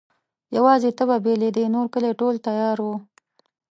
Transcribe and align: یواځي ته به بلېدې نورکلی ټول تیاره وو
یواځي 0.55 0.91
ته 0.97 1.03
به 1.09 1.17
بلېدې 1.25 1.65
نورکلی 1.75 2.11
ټول 2.19 2.35
تیاره 2.45 2.81
وو 2.85 2.95